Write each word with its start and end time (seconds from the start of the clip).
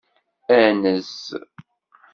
Anez! 0.57 1.13